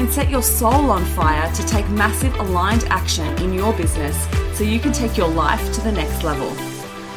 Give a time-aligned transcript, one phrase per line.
[0.00, 4.16] and set your soul on fire to take massive aligned action in your business
[4.56, 6.48] so you can take your life to the next level.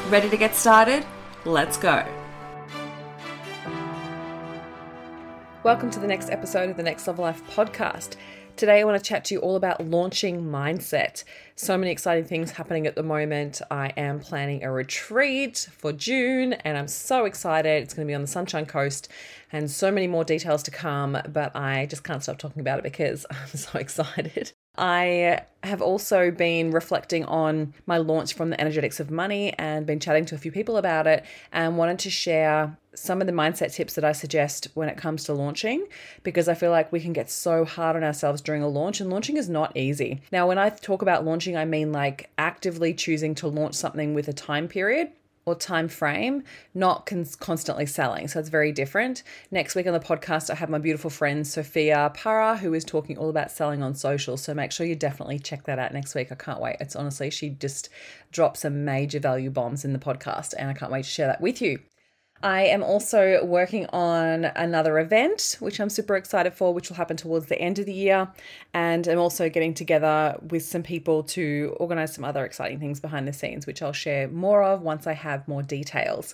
[0.09, 1.05] Ready to get started?
[1.45, 2.05] Let's go.
[5.63, 8.17] Welcome to the next episode of the Next Level Life podcast.
[8.55, 11.23] Today, I want to chat to you all about launching mindset.
[11.55, 13.61] So many exciting things happening at the moment.
[13.71, 17.81] I am planning a retreat for June and I'm so excited.
[17.81, 19.09] It's going to be on the Sunshine Coast
[19.51, 22.83] and so many more details to come, but I just can't stop talking about it
[22.83, 24.52] because I'm so excited.
[24.77, 29.99] I have also been reflecting on my launch from the Energetics of Money and been
[29.99, 33.73] chatting to a few people about it and wanted to share some of the mindset
[33.73, 35.87] tips that I suggest when it comes to launching
[36.23, 39.09] because I feel like we can get so hard on ourselves during a launch and
[39.09, 40.21] launching is not easy.
[40.31, 44.27] Now, when I talk about launching, I mean like actively choosing to launch something with
[44.27, 45.11] a time period
[45.45, 48.27] or time frame, not cons- constantly selling.
[48.27, 49.23] So it's very different.
[49.51, 53.17] Next week on the podcast, I have my beautiful friend Sophia Para, who is talking
[53.17, 54.37] all about selling on social.
[54.37, 56.31] So make sure you definitely check that out next week.
[56.31, 56.77] I can't wait.
[56.79, 57.89] It's honestly, she just
[58.31, 61.41] dropped some major value bombs in the podcast, and I can't wait to share that
[61.41, 61.79] with you.
[62.43, 67.15] I am also working on another event, which I'm super excited for, which will happen
[67.15, 68.27] towards the end of the year.
[68.73, 73.29] And I'm also getting together with some people to organize some other exciting things behind
[73.29, 76.33] the scenes, which I'll share more of once I have more details.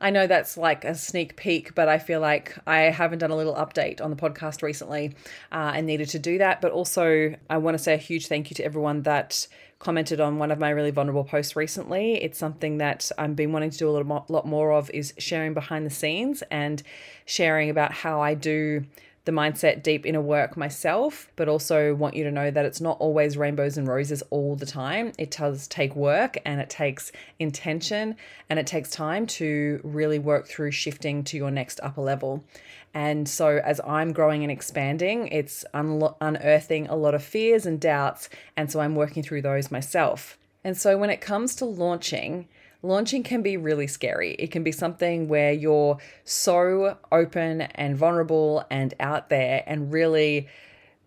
[0.00, 3.36] I know that's like a sneak peek, but I feel like I haven't done a
[3.36, 5.14] little update on the podcast recently
[5.50, 6.60] uh, and needed to do that.
[6.60, 9.48] But also, I want to say a huge thank you to everyone that
[9.80, 12.22] commented on one of my really vulnerable posts recently.
[12.22, 15.54] It's something that I've been wanting to do a little lot more of is sharing
[15.54, 16.82] behind the scenes and
[17.24, 18.84] sharing about how I do
[19.24, 22.96] the mindset deep inner work myself, but also want you to know that it's not
[23.00, 25.12] always rainbows and roses all the time.
[25.18, 28.16] It does take work and it takes intention
[28.48, 32.44] and it takes time to really work through shifting to your next upper level.
[32.92, 37.80] And so, as I'm growing and expanding, it's un- unearthing a lot of fears and
[37.80, 38.28] doubts.
[38.56, 40.36] And so, I'm working through those myself.
[40.64, 42.48] And so, when it comes to launching,
[42.82, 44.32] launching can be really scary.
[44.32, 50.48] It can be something where you're so open and vulnerable and out there and really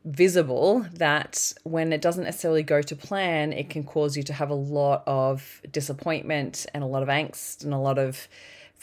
[0.05, 4.49] visible that when it doesn't necessarily go to plan, it can cause you to have
[4.49, 8.27] a lot of disappointment and a lot of angst and a lot of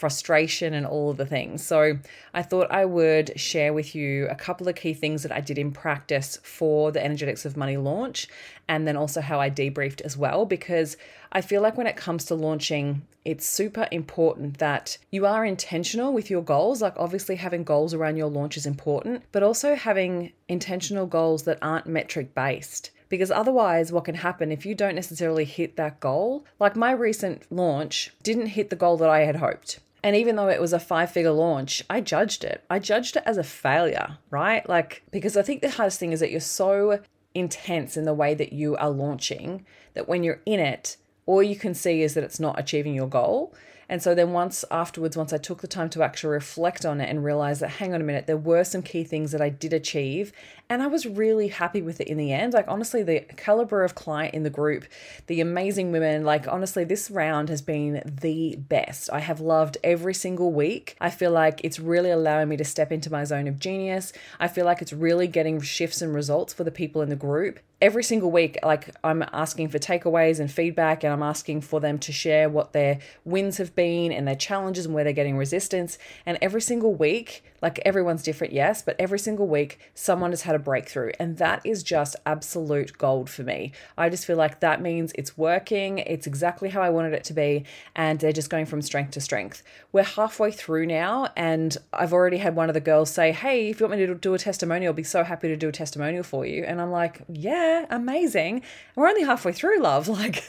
[0.01, 1.63] frustration and all of the things.
[1.63, 1.97] So,
[2.33, 5.57] I thought I would share with you a couple of key things that I did
[5.59, 8.27] in practice for the Energetics of Money launch,
[8.67, 10.97] and then also how I debriefed as well, because
[11.31, 16.11] I feel like when it comes to launching, it's super important that you are intentional
[16.11, 16.81] with your goals.
[16.81, 21.59] Like, obviously, having goals around your launch is important, but also having intentional goals that
[21.61, 26.45] aren't metric based because otherwise what can happen if you don't necessarily hit that goal
[26.59, 30.49] like my recent launch didn't hit the goal that i had hoped and even though
[30.49, 32.63] it was a five figure launch, I judged it.
[32.69, 34.67] I judged it as a failure, right?
[34.67, 36.99] Like, because I think the hardest thing is that you're so
[37.33, 41.55] intense in the way that you are launching that when you're in it, all you
[41.55, 43.53] can see is that it's not achieving your goal.
[43.87, 47.09] And so then once afterwards, once I took the time to actually reflect on it
[47.09, 49.73] and realize that, hang on a minute, there were some key things that I did
[49.73, 50.31] achieve.
[50.71, 52.53] And I was really happy with it in the end.
[52.53, 54.85] Like, honestly, the caliber of client in the group,
[55.27, 59.09] the amazing women, like, honestly, this round has been the best.
[59.11, 60.95] I have loved every single week.
[61.01, 64.13] I feel like it's really allowing me to step into my zone of genius.
[64.39, 67.59] I feel like it's really getting shifts and results for the people in the group
[67.81, 71.97] every single week, like I'm asking for takeaways and feedback, and I'm asking for them
[71.99, 75.97] to share what their wins have been and their challenges and where they're getting resistance.
[76.25, 80.55] And every single week, like everyone's different, yes, but every single week, someone has had
[80.55, 81.11] a breakthrough.
[81.19, 83.73] And that is just absolute gold for me.
[83.97, 87.33] I just feel like that means it's working, it's exactly how I wanted it to
[87.33, 87.65] be,
[87.95, 89.63] and they're just going from strength to strength.
[89.91, 93.79] We're halfway through now, and I've already had one of the girls say, Hey, if
[93.79, 96.23] you want me to do a testimonial, I'll be so happy to do a testimonial
[96.23, 96.63] for you.
[96.63, 98.63] And I'm like, Yeah amazing.
[98.95, 100.09] We're only halfway through, love.
[100.21, 100.43] Like,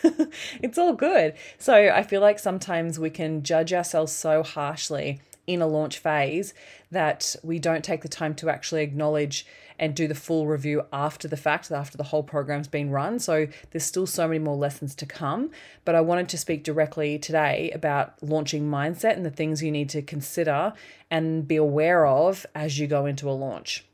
[0.60, 1.34] it's all good.
[1.56, 6.54] So I feel like sometimes we can judge ourselves so harshly in a launch phase
[6.90, 9.46] that we don't take the time to actually acknowledge
[9.78, 13.18] and do the full review after the fact, after the whole program's been run.
[13.18, 15.50] So there's still so many more lessons to come.
[15.84, 19.88] But I wanted to speak directly today about launching mindset and the things you need
[19.90, 20.72] to consider
[21.10, 23.84] and be aware of as you go into a launch.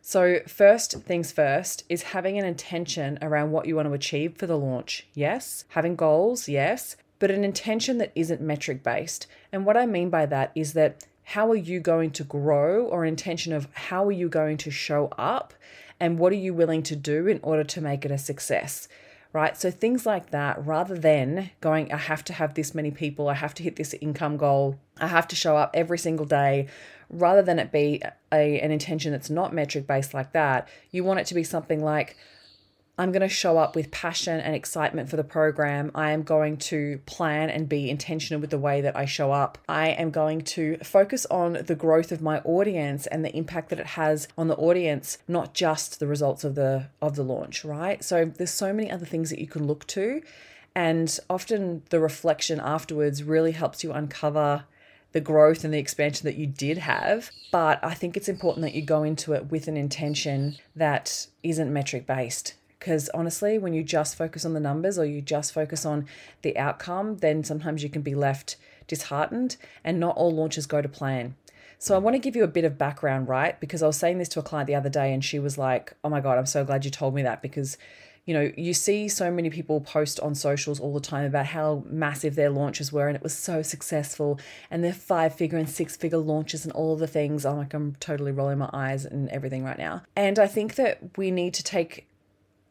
[0.00, 4.46] So, first things first is having an intention around what you want to achieve for
[4.46, 5.06] the launch.
[5.14, 5.64] Yes.
[5.70, 9.26] Having goals, yes, but an intention that isn't metric based.
[9.52, 13.02] And what I mean by that is that how are you going to grow, or
[13.02, 15.54] an intention of how are you going to show up,
[15.98, 18.86] and what are you willing to do in order to make it a success?
[19.32, 19.56] Right.
[19.56, 23.34] So things like that, rather than going, I have to have this many people, I
[23.34, 26.68] have to hit this income goal, I have to show up every single day,
[27.10, 28.02] rather than it be
[28.32, 31.84] a, an intention that's not metric based like that, you want it to be something
[31.84, 32.16] like,
[32.98, 35.90] I'm going to show up with passion and excitement for the program.
[35.94, 39.58] I am going to plan and be intentional with the way that I show up.
[39.68, 43.80] I am going to focus on the growth of my audience and the impact that
[43.80, 48.02] it has on the audience, not just the results of the of the launch, right?
[48.02, 50.22] So there's so many other things that you can look to
[50.74, 54.64] and often the reflection afterwards really helps you uncover
[55.12, 57.30] the growth and the expansion that you did have.
[57.50, 61.70] But I think it's important that you go into it with an intention that isn't
[61.70, 62.54] metric based
[62.86, 66.06] because honestly, when you just focus on the numbers or you just focus on
[66.42, 68.54] the outcome, then sometimes you can be left
[68.86, 71.34] disheartened and not all launches go to plan.
[71.80, 73.58] So I want to give you a bit of background, right?
[73.58, 75.94] Because I was saying this to a client the other day and she was like,
[76.04, 77.76] "Oh my god, I'm so glad you told me that because
[78.24, 81.84] you know, you see so many people post on socials all the time about how
[81.88, 84.38] massive their launches were and it was so successful
[84.68, 87.44] and their five figure and six figure launches and all the things.
[87.44, 90.02] I'm like, I'm totally rolling my eyes and everything right now.
[90.14, 92.08] And I think that we need to take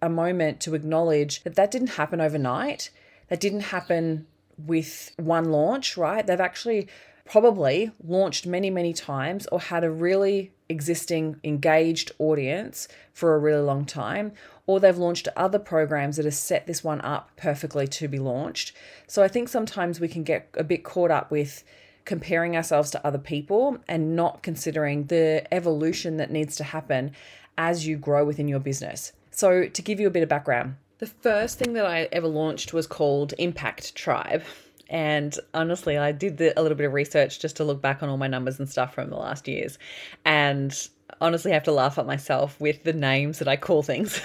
[0.02, 2.90] a moment to acknowledge that that didn't happen overnight.
[3.30, 4.28] That didn't happen
[4.58, 6.26] with one launch, right?
[6.26, 6.88] They've actually
[7.26, 13.62] probably launched many, many times or had a really existing engaged audience for a really
[13.62, 14.32] long time,
[14.68, 18.74] or they've launched other programs that have set this one up perfectly to be launched.
[19.08, 21.64] So I think sometimes we can get a bit caught up with
[22.06, 27.12] comparing ourselves to other people and not considering the evolution that needs to happen
[27.58, 29.12] as you grow within your business.
[29.36, 32.72] So, to give you a bit of background, the first thing that I ever launched
[32.72, 34.44] was called Impact Tribe.
[34.90, 38.08] And honestly, I did the, a little bit of research just to look back on
[38.08, 39.78] all my numbers and stuff from the last years.
[40.24, 40.74] And
[41.22, 44.20] honestly have to laugh at myself with the names that I call things.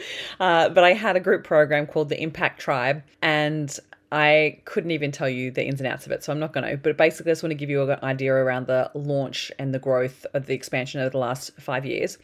[0.40, 3.76] uh, but I had a group program called the Impact Tribe, and
[4.12, 6.68] I couldn't even tell you the ins and outs of it, so I'm not going
[6.68, 6.76] to.
[6.76, 9.78] But basically, I just want to give you an idea around the launch and the
[9.78, 12.18] growth of the expansion over the last five years.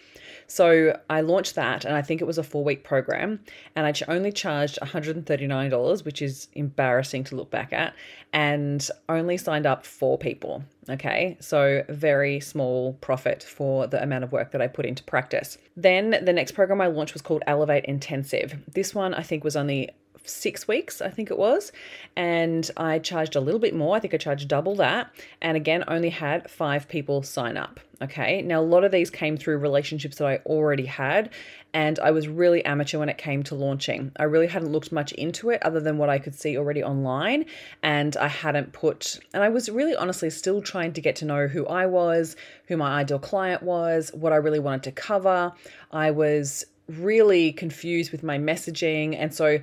[0.49, 3.41] So I launched that, and I think it was a four week program,
[3.77, 7.95] and I only charged $139, which is embarrassing to look back at,
[8.33, 10.65] and only signed up four people.
[10.89, 15.59] Okay, so very small profit for the amount of work that I put into practice.
[15.77, 18.57] Then the next program I launched was called Elevate Intensive.
[18.73, 19.91] This one I think was only
[20.27, 21.73] six weeks, I think it was.
[22.17, 23.97] And I charged a little bit more.
[23.97, 25.11] I think I charged double that.
[25.41, 27.81] And again, only had five people sign up.
[28.03, 28.43] Okay.
[28.43, 31.31] Now, a lot of these came through relationships that I already had.
[31.73, 34.13] And I was really amateur when it came to launching.
[34.17, 37.45] I really hadn't looked much into it other than what I could see already online.
[37.83, 41.49] And I hadn't put, and I was really honestly still trying to get to know
[41.49, 42.37] who I was,
[42.69, 45.53] who my ideal client was, what I really wanted to cover.
[45.91, 49.17] I was really confused with my messaging.
[49.19, 49.59] And so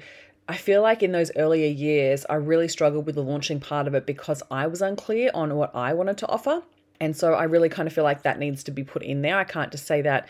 [0.47, 3.95] I feel like in those earlier years, I really struggled with the launching part of
[3.95, 6.61] it because I was unclear on what I wanted to offer.
[6.99, 9.37] And so I really kind of feel like that needs to be put in there.
[9.37, 10.27] I can't just say that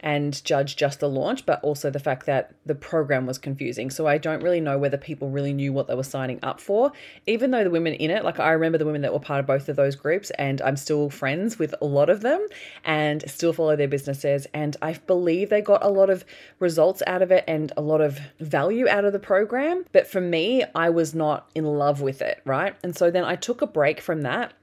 [0.00, 3.90] and judge just the launch, but also the fact that the program was confusing.
[3.90, 6.92] So I don't really know whether people really knew what they were signing up for,
[7.26, 9.46] even though the women in it, like I remember the women that were part of
[9.46, 12.46] both of those groups, and I'm still friends with a lot of them
[12.84, 14.46] and still follow their businesses.
[14.54, 16.24] And I believe they got a lot of
[16.58, 19.84] results out of it and a lot of value out of the program.
[19.92, 22.74] But for me, I was not in love with it, right?
[22.82, 24.54] And so then I took a break from that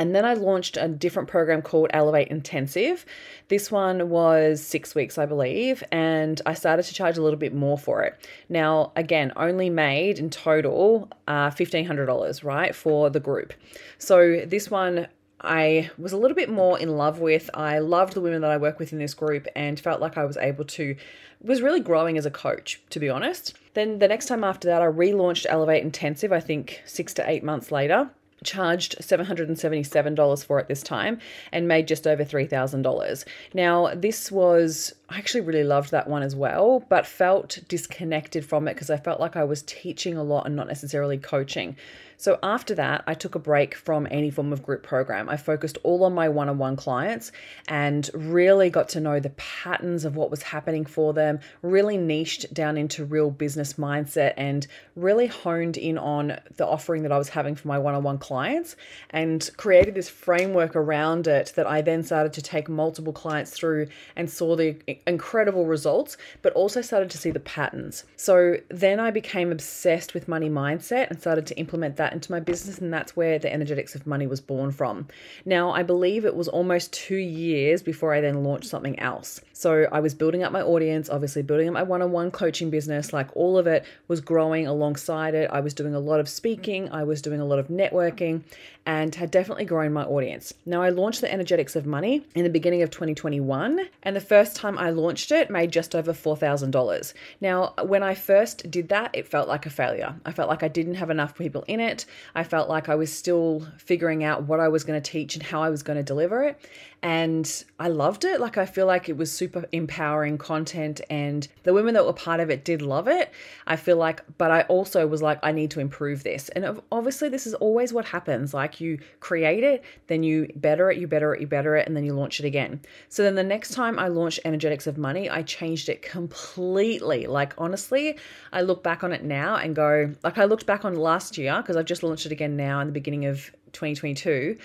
[0.00, 3.04] and then I launched a different program called Elevate Intensive.
[3.48, 7.54] This one was six weeks, I believe, and I started to charge a little bit
[7.54, 8.18] more for it.
[8.48, 13.52] Now, again, only made in total uh, $1,500, right, for the group.
[13.98, 15.06] So this one
[15.42, 17.50] I was a little bit more in love with.
[17.52, 20.24] I loved the women that I work with in this group and felt like I
[20.24, 20.96] was able to
[21.42, 23.54] was really growing as a coach, to be honest.
[23.74, 27.44] Then the next time after that, I relaunched Elevate Intensive, I think 6 to 8
[27.44, 28.10] months later
[28.44, 31.18] charged $777 for it this time
[31.52, 33.24] and made just over $3,000.
[33.54, 38.68] Now, this was I actually really loved that one as well, but felt disconnected from
[38.68, 41.76] it because I felt like I was teaching a lot and not necessarily coaching.
[42.20, 45.30] So after that, I took a break from any form of group program.
[45.30, 47.32] I focused all on my one on one clients
[47.66, 52.52] and really got to know the patterns of what was happening for them, really niched
[52.52, 57.30] down into real business mindset and really honed in on the offering that I was
[57.30, 58.76] having for my one on one clients
[59.08, 63.86] and created this framework around it that I then started to take multiple clients through
[64.14, 68.04] and saw the incredible results, but also started to see the patterns.
[68.16, 72.32] So then I became obsessed with money mindset and started to implement that that into
[72.32, 75.06] my business, and that's where the energetics of money was born from.
[75.44, 79.40] Now, I believe it was almost two years before I then launched something else.
[79.52, 82.70] So I was building up my audience, obviously building up my one on one coaching
[82.70, 85.50] business, like all of it was growing alongside it.
[85.52, 88.42] I was doing a lot of speaking, I was doing a lot of networking,
[88.86, 90.54] and had definitely grown my audience.
[90.66, 94.56] Now, I launched the Energetics of Money in the beginning of 2021, and the first
[94.56, 97.12] time I launched it made just over $4,000.
[97.40, 100.14] Now, when I first did that, it felt like a failure.
[100.24, 102.06] I felt like I didn't have enough people in it.
[102.34, 105.42] I felt like I was still figuring out what I was going to teach and
[105.42, 106.58] how I was going to deliver it.
[107.02, 108.40] And I loved it.
[108.40, 112.40] Like, I feel like it was super empowering content, and the women that were part
[112.40, 113.32] of it did love it.
[113.66, 116.50] I feel like, but I also was like, I need to improve this.
[116.50, 118.52] And obviously, this is always what happens.
[118.52, 121.96] Like, you create it, then you better it, you better it, you better it, and
[121.96, 122.80] then you launch it again.
[123.08, 127.26] So then the next time I launched Energetics of Money, I changed it completely.
[127.26, 128.18] Like, honestly,
[128.52, 131.56] I look back on it now and go, like, I looked back on last year
[131.58, 134.58] because I've just launched it again now in the beginning of 2022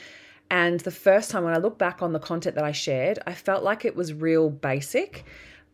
[0.49, 3.33] and the first time when I look back on the content that I shared, I
[3.33, 5.25] felt like it was real basic.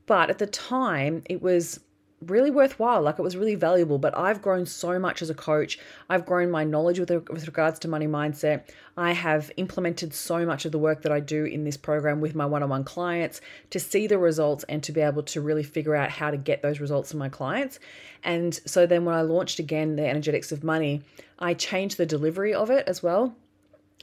[0.06, 1.80] But at the time, it was
[2.26, 3.02] really worthwhile.
[3.02, 3.98] Like it was really valuable.
[3.98, 5.80] But I've grown so much as a coach.
[6.10, 8.70] I've grown my knowledge with, with regards to money mindset.
[8.98, 12.36] I have implemented so much of the work that I do in this program with
[12.36, 15.64] my one on one clients to see the results and to be able to really
[15.64, 17.80] figure out how to get those results in my clients.
[18.24, 21.02] And so then when I launched again the energetics of money,
[21.40, 23.36] I changed the delivery of it as well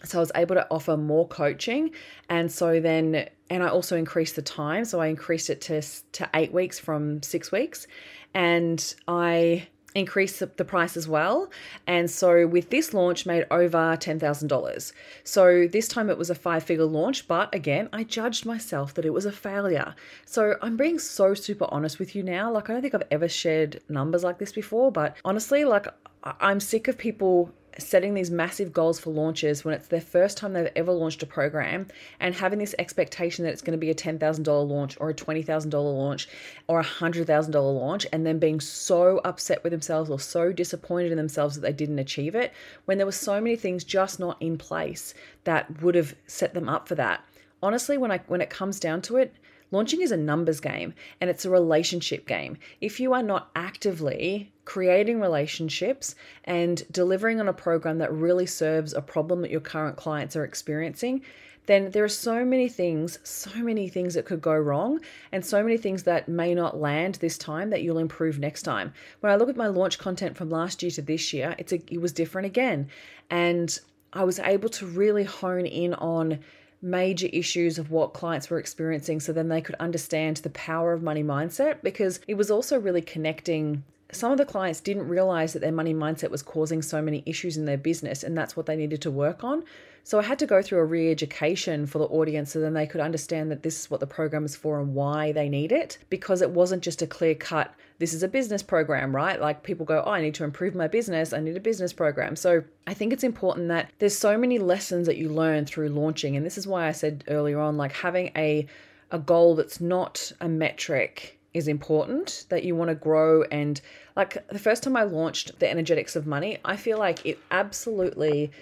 [0.04, 1.90] so I was able to offer more coaching
[2.28, 4.84] and so then and I also increased the time.
[4.84, 7.86] So I increased it to to 8 weeks from 6 weeks
[8.34, 11.50] and I increased the price as well.
[11.86, 14.92] And so with this launch made over $10,000
[15.24, 19.04] so this time it was a five figure launch but again I judged myself that
[19.04, 19.94] it was a failure.
[20.26, 22.52] So I'm being so super honest with you now.
[22.52, 25.88] Like I don't think I've ever shared numbers like this before but honestly like
[26.22, 30.52] I'm sick of people setting these massive goals for launches when it's their first time
[30.52, 31.86] they've ever launched a program
[32.20, 35.72] and having this expectation that it's going to be a $10,000 launch or a $20,000
[35.72, 36.28] launch
[36.66, 41.18] or a $100,000 launch and then being so upset with themselves or so disappointed in
[41.18, 42.52] themselves that they didn't achieve it
[42.84, 46.68] when there were so many things just not in place that would have set them
[46.68, 47.24] up for that.
[47.62, 49.34] Honestly, when I when it comes down to it,
[49.70, 52.56] Launching is a numbers game and it's a relationship game.
[52.80, 58.92] If you are not actively creating relationships and delivering on a program that really serves
[58.94, 61.22] a problem that your current clients are experiencing,
[61.68, 64.98] then there are so many things, so many things that could go wrong,
[65.32, 68.90] and so many things that may not land this time that you'll improve next time.
[69.20, 71.80] When I look at my launch content from last year to this year, it's a,
[71.92, 72.88] it was different again,
[73.28, 73.78] and
[74.14, 76.38] I was able to really hone in on
[76.80, 81.02] major issues of what clients were experiencing so then they could understand the power of
[81.02, 83.82] money mindset because it was also really connecting
[84.12, 87.56] some of the clients didn't realize that their money mindset was causing so many issues
[87.56, 89.64] in their business and that's what they needed to work on.
[90.04, 93.00] So I had to go through a re-education for the audience so then they could
[93.00, 96.42] understand that this is what the program is for and why they need it because
[96.42, 99.40] it wasn't just a clear cut this is a business program, right?
[99.40, 101.32] Like people go, "Oh, I need to improve my business.
[101.32, 105.06] I need a business program." So, I think it's important that there's so many lessons
[105.06, 108.30] that you learn through launching and this is why I said earlier on like having
[108.36, 108.66] a
[109.10, 113.80] a goal that's not a metric is important that you want to grow and
[114.16, 118.52] like the first time I launched the energetics of money I feel like it absolutely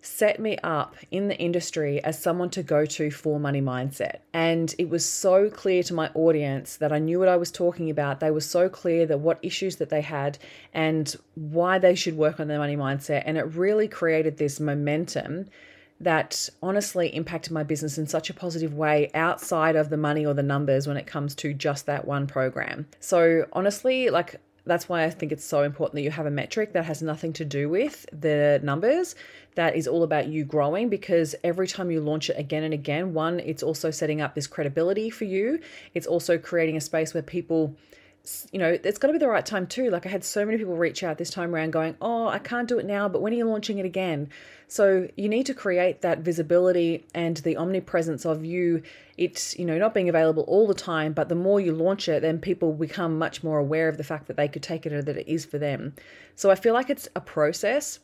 [0.00, 4.18] set me up in the industry as someone to go to for money mindset.
[4.32, 7.90] And it was so clear to my audience that I knew what I was talking
[7.90, 8.20] about.
[8.20, 10.38] They were so clear that what issues that they had
[10.72, 13.24] and why they should work on their money mindset.
[13.26, 15.46] And it really created this momentum
[16.00, 20.32] that honestly impacted my business in such a positive way outside of the money or
[20.32, 22.86] the numbers when it comes to just that one program.
[23.00, 26.72] So, honestly, like that's why I think it's so important that you have a metric
[26.74, 29.14] that has nothing to do with the numbers,
[29.56, 33.12] that is all about you growing because every time you launch it again and again,
[33.12, 35.58] one, it's also setting up this credibility for you.
[35.94, 37.74] It's also creating a space where people
[38.52, 39.90] you know, it's got to be the right time too.
[39.90, 42.68] Like I had so many people reach out this time around going, "Oh, I can't
[42.68, 44.28] do it now, but when are you launching it again?"
[44.66, 48.82] So you need to create that visibility and the omnipresence of you.
[49.16, 52.22] It's you know not being available all the time, but the more you launch it,
[52.22, 55.02] then people become much more aware of the fact that they could take it or
[55.02, 55.94] that it is for them.
[56.34, 58.00] So I feel like it's a process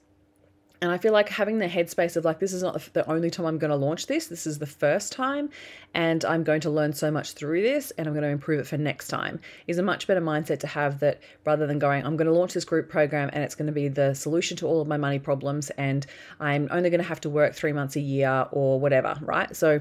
[0.85, 3.47] and I feel like having the headspace of like, this is not the only time
[3.47, 4.27] I'm going to launch this.
[4.27, 5.49] This is the first time,
[5.95, 8.67] and I'm going to learn so much through this, and I'm going to improve it
[8.67, 12.19] for next time is a much better mindset to have that rather than going, I'm
[12.19, 14.83] going to launch this group program and it's going to be the solution to all
[14.83, 16.05] of my money problems, and
[16.39, 19.57] I'm only going to have to work three months a year or whatever, right?
[19.57, 19.81] So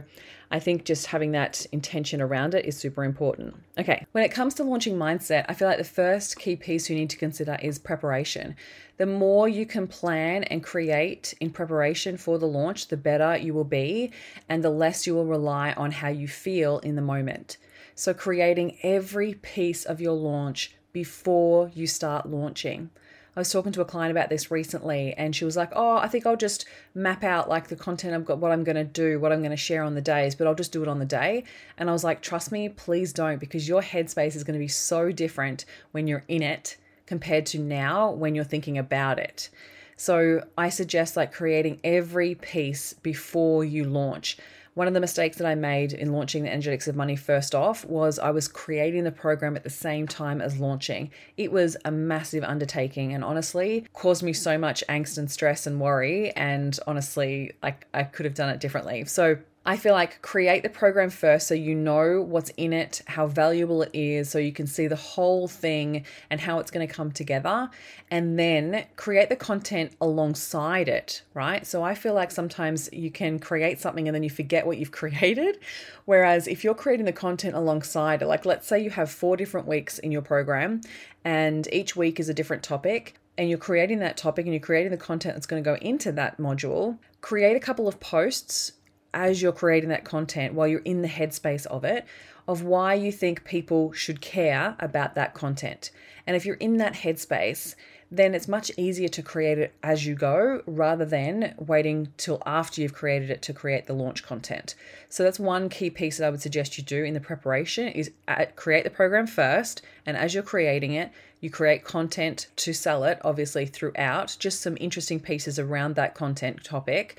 [0.54, 3.56] I think just having that intention around it is super important.
[3.80, 6.96] Okay, when it comes to launching mindset, I feel like the first key piece you
[6.96, 8.56] need to consider is preparation.
[8.98, 13.56] The more you can plan and create in preparation for the launch, the better you
[13.56, 14.12] will be,
[14.48, 17.58] and the less you will rely on how you feel in the moment.
[17.96, 22.92] So, creating every piece of your launch before you start launching.
[23.36, 26.08] I was talking to a client about this recently, and she was like, "Oh, I
[26.08, 29.20] think I'll just map out like the content I've got, what I'm going to do,
[29.20, 31.06] what I'm going to share on the days, but I'll just do it on the
[31.06, 31.44] day."
[31.78, 34.68] And I was like, "Trust me, please don't, because your headspace is going to be
[34.68, 39.50] so different when you're in it compared to now when you're thinking about it."
[39.98, 44.38] So I suggest like creating every piece before you launch.
[44.75, 47.86] One of the mistakes that I made in launching the Energetics of Money first off
[47.86, 51.12] was I was creating the program at the same time as launching.
[51.38, 55.80] It was a massive undertaking and honestly caused me so much angst and stress and
[55.80, 56.32] worry.
[56.32, 59.06] And honestly, like I could have done it differently.
[59.06, 63.27] So I feel like create the program first so you know what's in it, how
[63.27, 66.93] valuable it is, so you can see the whole thing and how it's going to
[66.93, 67.70] come together.
[68.12, 71.65] And then create the content alongside it, right?
[71.65, 74.91] So I feel like sometimes you can create something and then you forget what you've
[75.03, 75.60] created.
[76.03, 79.65] Whereas if you're creating the content alongside it, like let's say you have four different
[79.65, 80.82] weeks in your program
[81.24, 84.91] and each week is a different topic, and you're creating that topic and you're creating
[84.91, 88.74] the content that's going to go into that module, create a couple of posts
[89.13, 92.05] as you're creating that content while you're in the headspace of it
[92.48, 95.91] of why you think people should care about that content.
[96.27, 97.75] And if you're in that headspace,
[98.12, 102.79] then it's much easier to create it as you go rather than waiting till after
[102.79, 104.75] you've created it to create the launch content.
[105.10, 108.12] So that's one key piece that I would suggest you do in the preparation is
[108.27, 113.03] uh, create the program first and as you're creating it, you create content to sell
[113.03, 117.17] it obviously throughout, just some interesting pieces around that content topic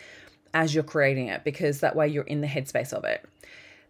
[0.55, 3.25] as you're creating it because that way you're in the headspace of it.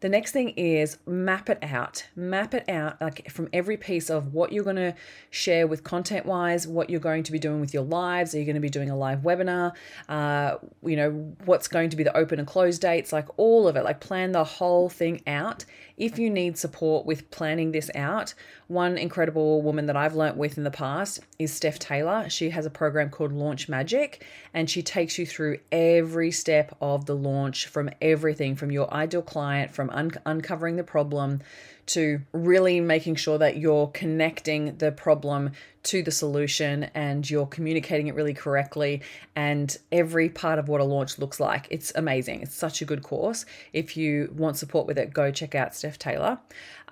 [0.00, 2.06] The next thing is map it out.
[2.14, 4.94] Map it out like from every piece of what you're going to
[5.30, 8.34] share with content wise, what you're going to be doing with your lives.
[8.34, 9.72] Are you going to be doing a live webinar?
[10.08, 11.10] Uh, you know,
[11.44, 13.84] what's going to be the open and close dates, like all of it.
[13.84, 15.64] Like plan the whole thing out.
[15.96, 18.34] If you need support with planning this out,
[18.66, 22.28] one incredible woman that I've learnt with in the past is Steph Taylor.
[22.28, 27.06] She has a program called Launch Magic, and she takes you through every step of
[27.06, 31.40] the launch from everything from your ideal client, from un- uncovering the problem
[31.86, 35.52] to really making sure that you're connecting the problem
[35.82, 39.02] to the solution and you're communicating it really correctly
[39.36, 41.66] and every part of what a launch looks like.
[41.70, 42.40] It's amazing.
[42.40, 43.44] It's such a good course.
[43.74, 46.38] If you want support with it, go check out Steph Taylor.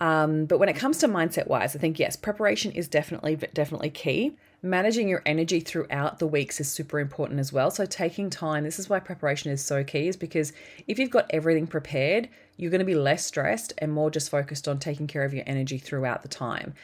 [0.01, 3.91] Um, but when it comes to mindset wise, I think yes, preparation is definitely definitely
[3.91, 4.37] key.
[4.65, 7.71] Managing your energy throughout the weeks is super important as well.
[7.71, 10.53] So taking time, this is why preparation is so key, is because
[10.87, 14.69] if you've got everything prepared, you're going to be less stressed and more just focused
[14.69, 16.75] on taking care of your energy throughout the time.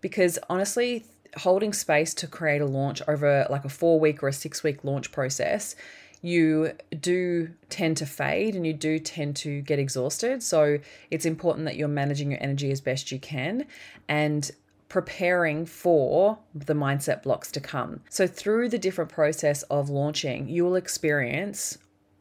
[0.00, 1.04] Because honestly,
[1.38, 4.84] holding space to create a launch over like a four week or a six week
[4.84, 5.74] launch process
[6.22, 10.42] you do tend to fade and you do tend to get exhausted.
[10.42, 10.78] So
[11.10, 13.66] it's important that you're managing your energy as best you can
[14.08, 14.50] and
[14.88, 18.00] preparing for the mindset blocks to come.
[18.08, 21.78] So through the different process of launching, you will experience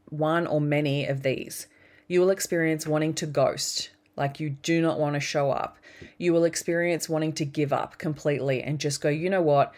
[0.10, 1.67] one or many of these.
[2.07, 5.77] You will experience wanting to ghost, like you do not want to show up.
[6.17, 9.73] You will experience wanting to give up completely and just go, you know what?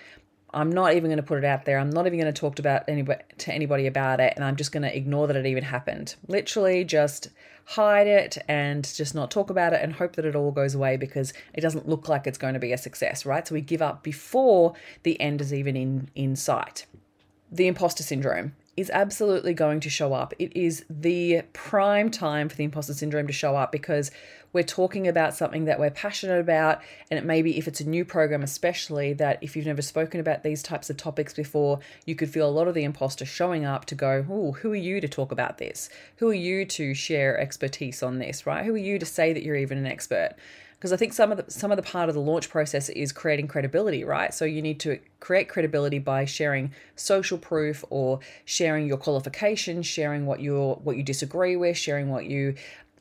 [0.54, 1.78] I'm not even going to put it out there.
[1.78, 4.72] I'm not even going to talk about anybody to anybody about it, and I'm just
[4.72, 6.16] going to ignore that it even happened.
[6.28, 7.30] Literally, just
[7.66, 10.96] hide it and just not talk about it and hope that it all goes away
[10.96, 13.46] because it doesn't look like it's going to be a success, right?
[13.46, 16.86] So we give up before the end is even in in sight.
[17.52, 20.36] The imposter syndrome is absolutely going to show up.
[20.38, 24.12] It is the prime time for the imposter syndrome to show up because
[24.54, 26.82] we're talking about something that we're passionate about.
[27.10, 30.20] And it may be, if it's a new program, especially, that if you've never spoken
[30.20, 33.66] about these types of topics before, you could feel a lot of the imposter showing
[33.66, 35.90] up to go, Oh, who are you to talk about this?
[36.18, 38.64] Who are you to share expertise on this, right?
[38.64, 40.36] Who are you to say that you're even an expert?
[40.78, 43.12] Because I think some of the some of the part of the launch process is
[43.12, 44.34] creating credibility, right?
[44.34, 50.26] So you need to create credibility by sharing social proof or sharing your qualifications, sharing
[50.26, 52.56] what you what you disagree with, sharing what you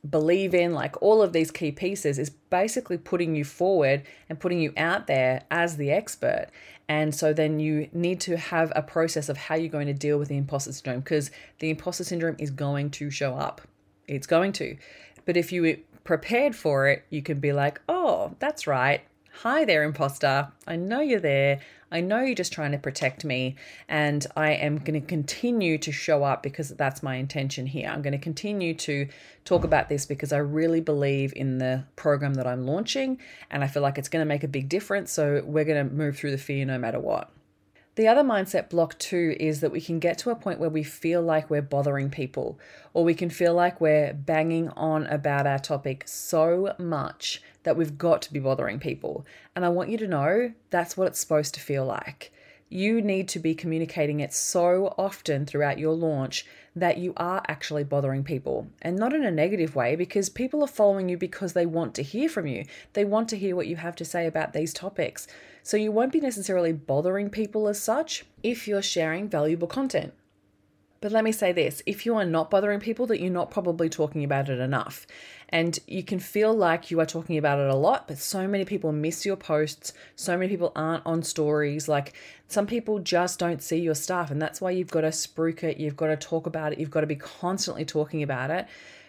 [0.08, 4.60] believe in, like all of these key pieces is basically putting you forward and putting
[4.60, 6.46] you out there as the expert.
[6.88, 10.18] And so then you need to have a process of how you're going to deal
[10.18, 13.60] with the imposter syndrome because the imposter syndrome is going to show up.
[14.06, 14.76] It's going to.
[15.24, 19.02] But if you prepared for it, you can be like, oh, that's right.
[19.42, 20.48] Hi there, imposter.
[20.66, 21.60] I know you're there.
[21.92, 23.56] I know you're just trying to protect me,
[23.88, 27.88] and I am going to continue to show up because that's my intention here.
[27.88, 29.08] I'm going to continue to
[29.44, 33.68] talk about this because I really believe in the program that I'm launching, and I
[33.68, 35.12] feel like it's going to make a big difference.
[35.12, 37.30] So we're going to move through the fear no matter what.
[37.96, 40.82] The other mindset block, too, is that we can get to a point where we
[40.82, 42.59] feel like we're bothering people,
[42.92, 47.96] or we can feel like we're banging on about our topic so much that we've
[47.96, 49.24] got to be bothering people.
[49.54, 52.32] And I want you to know that's what it's supposed to feel like.
[52.68, 57.85] You need to be communicating it so often throughout your launch that you are actually
[57.85, 61.64] bothering people and not in a negative way because people are following you because they
[61.64, 62.64] want to hear from you.
[62.94, 65.29] They want to hear what you have to say about these topics.
[65.62, 70.12] So you won't be necessarily bothering people as such if you're sharing valuable content.
[71.00, 73.88] But let me say this if you are not bothering people, that you're not probably
[73.88, 75.06] talking about it enough.
[75.48, 78.64] And you can feel like you are talking about it a lot, but so many
[78.64, 79.92] people miss your posts.
[80.16, 81.87] So many people aren't on stories.
[81.88, 82.14] Like
[82.48, 84.30] some people just don't see your stuff.
[84.30, 85.78] And that's why you've got to spruik it.
[85.78, 86.78] You've got to talk about it.
[86.78, 88.66] You've got to be constantly talking about it.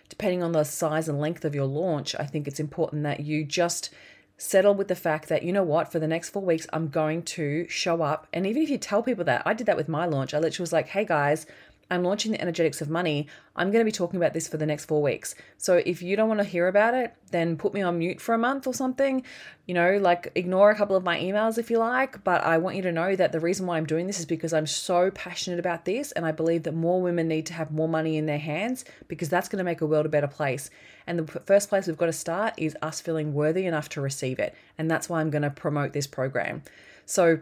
[0.09, 3.43] Depending on the size and length of your launch, I think it's important that you
[3.43, 3.89] just
[4.37, 7.23] settle with the fact that, you know what, for the next four weeks, I'm going
[7.23, 8.27] to show up.
[8.31, 10.33] And even if you tell people that, I did that with my launch.
[10.33, 11.47] I literally was like, hey guys,
[11.89, 13.27] I'm launching the energetics of money.
[13.55, 15.35] I'm going to be talking about this for the next four weeks.
[15.57, 18.35] So if you don't want to hear about it, then put me on mute for
[18.35, 19.23] a month or something.
[19.65, 22.23] You know, like ignore a couple of my emails if you like.
[22.23, 24.53] But I want you to know that the reason why I'm doing this is because
[24.53, 26.11] I'm so passionate about this.
[26.11, 29.29] And I believe that more women need to have more money in their hands because
[29.29, 30.69] that's going to make a world a better place.
[31.05, 34.39] And the first place we've got to start is us feeling worthy enough to receive
[34.39, 34.53] it.
[34.77, 36.63] And that's why I'm going to promote this program.
[37.05, 37.39] So,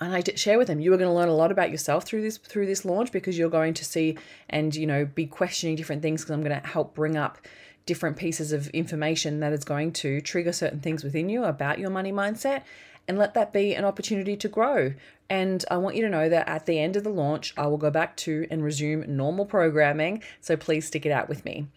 [0.00, 2.22] and I share with them you are going to learn a lot about yourself through
[2.22, 4.16] this through this launch because you're going to see
[4.48, 7.38] and you know be questioning different things because I'm going to help bring up
[7.86, 11.90] different pieces of information that is going to trigger certain things within you about your
[11.90, 12.62] money mindset
[13.08, 14.92] and let that be an opportunity to grow.
[15.30, 17.78] And I want you to know that at the end of the launch, I will
[17.78, 20.22] go back to and resume normal programming.
[20.42, 21.68] So please stick it out with me.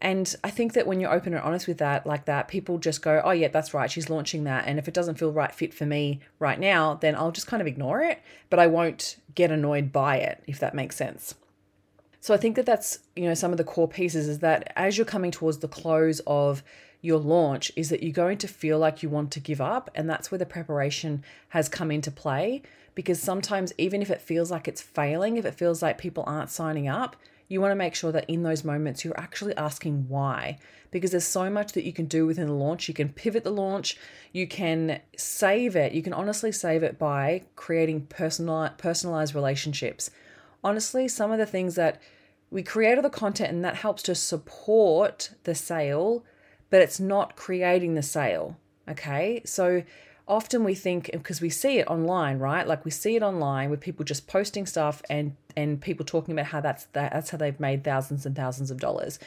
[0.00, 3.00] And I think that when you're open and honest with that, like that, people just
[3.00, 3.90] go, oh, yeah, that's right.
[3.90, 4.66] She's launching that.
[4.66, 7.62] And if it doesn't feel right fit for me right now, then I'll just kind
[7.62, 11.34] of ignore it, but I won't get annoyed by it, if that makes sense.
[12.20, 14.98] So I think that that's, you know, some of the core pieces is that as
[14.98, 16.62] you're coming towards the close of
[17.00, 19.90] your launch, is that you're going to feel like you want to give up.
[19.94, 22.62] And that's where the preparation has come into play.
[22.94, 26.50] Because sometimes, even if it feels like it's failing, if it feels like people aren't
[26.50, 27.14] signing up,
[27.48, 30.58] you want to make sure that in those moments you're actually asking why
[30.90, 32.88] because there's so much that you can do within the launch.
[32.88, 33.98] You can pivot the launch,
[34.32, 35.92] you can save it.
[35.92, 40.10] You can honestly save it by creating personal personalized relationships.
[40.64, 42.00] Honestly, some of the things that
[42.50, 46.24] we create all the content and that helps to support the sale,
[46.70, 48.56] but it's not creating the sale.
[48.88, 49.42] Okay?
[49.44, 49.82] So
[50.28, 52.66] often we think because we see it online, right?
[52.66, 56.46] Like we see it online with people just posting stuff and and people talking about
[56.46, 59.18] how that's that, that's how they've made thousands and thousands of dollars.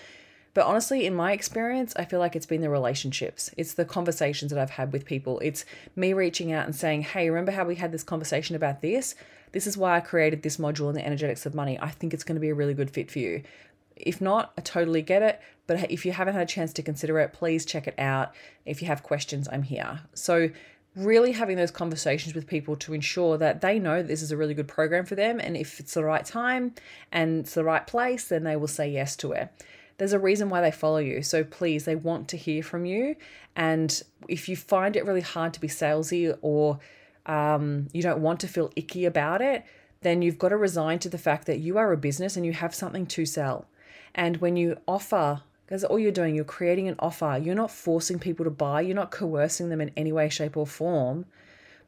[0.53, 3.51] But honestly, in my experience, I feel like it's been the relationships.
[3.55, 5.39] It's the conversations that I've had with people.
[5.39, 5.63] It's
[5.95, 9.15] me reaching out and saying, "Hey, remember how we had this conversation about this?
[9.51, 11.79] This is why I created this module in the energetics of money.
[11.79, 13.43] I think it's going to be a really good fit for you."
[13.95, 15.41] If not, I totally get it.
[15.67, 18.33] But if you haven't had a chance to consider it, please check it out.
[18.65, 20.01] If you have questions, I'm here.
[20.13, 20.49] So
[20.99, 24.38] really having those conversations with people to ensure that they know that this is a
[24.38, 25.39] really good program for them.
[25.39, 26.73] And if it's the right time
[27.12, 29.49] and it's the right place, then they will say yes to it.
[29.97, 31.21] There's a reason why they follow you.
[31.23, 33.15] So please, they want to hear from you.
[33.55, 36.79] And if you find it really hard to be salesy or
[37.25, 39.65] um, you don't want to feel icky about it,
[40.01, 42.53] then you've got to resign to the fact that you are a business and you
[42.53, 43.65] have something to sell.
[44.15, 47.39] And when you offer because all you're doing, you're creating an offer.
[47.39, 50.65] You're not forcing people to buy, you're not coercing them in any way, shape, or
[50.65, 51.27] form.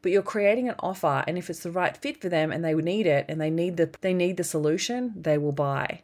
[0.04, 2.76] But you're creating an offer, and if it's the right fit for them and they
[2.76, 6.02] need it and they need the they need the solution, they will buy.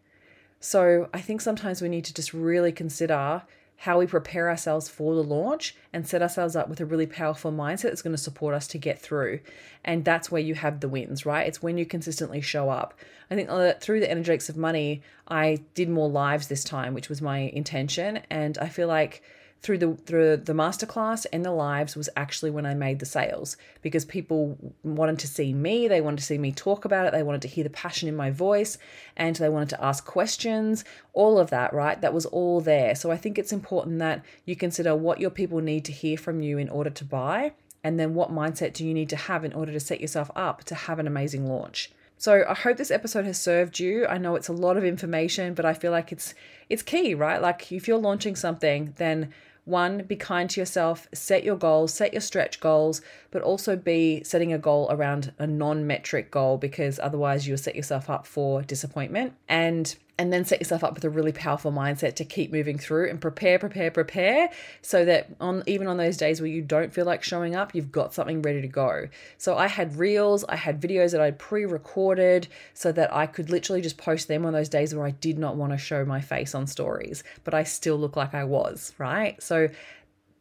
[0.60, 3.44] So I think sometimes we need to just really consider
[3.78, 7.52] how we prepare ourselves for the launch and set ourselves up with a really powerful
[7.52, 9.40] mindset that's going to support us to get through.
[9.86, 11.46] And that's where you have the wins, right?
[11.46, 12.96] It's when you consistently show up.
[13.30, 17.08] I think uh, through the energetics of money, I did more lives this time, which
[17.08, 18.22] was my intention.
[18.32, 19.22] And I feel like
[19.62, 23.58] through the through the masterclass and the lives was actually when I made the sales
[23.82, 27.24] because people wanted to see me, they wanted to see me talk about it, they
[27.24, 28.78] wanted to hear the passion in my voice,
[29.16, 32.00] and they wanted to ask questions, all of that, right?
[32.02, 32.96] That was all there.
[32.96, 36.42] So I think it's important that you consider what your people need to hear from
[36.42, 39.54] you in order to buy, and then what mindset do you need to have in
[39.54, 41.92] order to set yourself up to have an amazing launch.
[42.20, 44.08] So I hope this episode has served you.
[44.08, 46.34] I know it's a lot of information, but I feel like it's
[46.68, 47.40] it's key, right?
[47.40, 49.32] Like if you're launching something, then
[49.68, 53.02] one, be kind to yourself, set your goals, set your stretch goals,
[53.32, 58.10] but also be setting a goal around a non-metric goal because otherwise you'll set yourself
[58.10, 59.34] up for disappointment.
[59.48, 63.10] And and then set yourself up with a really powerful mindset to keep moving through
[63.10, 64.50] and prepare, prepare, prepare
[64.82, 67.92] so that on even on those days where you don't feel like showing up, you've
[67.92, 69.08] got something ready to go.
[69.38, 73.82] So I had reels, I had videos that I'd pre-recorded so that I could literally
[73.82, 76.56] just post them on those days where I did not want to show my face
[76.56, 79.42] on stories, but I still look like I was, right?
[79.42, 79.70] So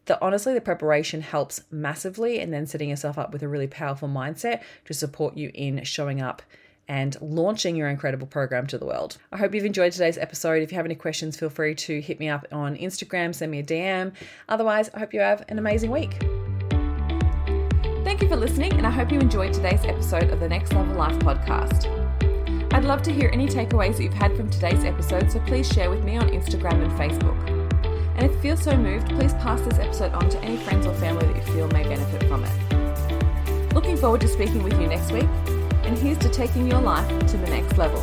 [0.07, 4.09] the honestly the preparation helps massively and then setting yourself up with a really powerful
[4.09, 6.43] mindset to support you in showing up
[6.89, 9.19] and launching your incredible program to the world.
[9.33, 10.63] I hope you've enjoyed today's episode.
[10.63, 13.59] If you have any questions, feel free to hit me up on Instagram, send me
[13.59, 14.13] a DM.
[14.49, 16.19] Otherwise, I hope you have an amazing week.
[18.05, 20.95] Thank you for listening, and I hope you enjoyed today's episode of the Next Level
[20.95, 21.93] Life podcast.
[22.73, 25.91] I'd love to hear any takeaways that you've had from today's episode, so please share
[25.91, 27.37] with me on Instagram and Facebook.
[28.17, 30.95] And if you feel so moved, please pass this episode on to any friends or
[30.95, 33.75] family that you feel may benefit from it.
[33.75, 35.29] Looking forward to speaking with you next week
[35.87, 38.03] and here's to taking your life to the next level.